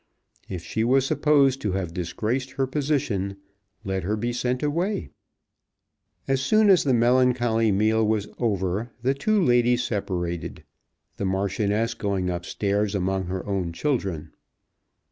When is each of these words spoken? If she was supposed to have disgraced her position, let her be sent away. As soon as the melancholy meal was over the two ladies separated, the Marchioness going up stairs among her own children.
If 0.49 0.63
she 0.63 0.83
was 0.83 1.05
supposed 1.05 1.61
to 1.61 1.73
have 1.73 1.93
disgraced 1.93 2.53
her 2.53 2.65
position, 2.65 3.37
let 3.83 4.01
her 4.01 4.15
be 4.17 4.33
sent 4.33 4.63
away. 4.63 5.09
As 6.27 6.41
soon 6.41 6.71
as 6.71 6.83
the 6.83 6.93
melancholy 6.95 7.71
meal 7.71 8.03
was 8.07 8.27
over 8.39 8.89
the 9.03 9.13
two 9.13 9.39
ladies 9.39 9.83
separated, 9.83 10.63
the 11.17 11.25
Marchioness 11.25 11.93
going 11.93 12.31
up 12.31 12.45
stairs 12.47 12.95
among 12.95 13.25
her 13.25 13.45
own 13.45 13.73
children. 13.73 14.33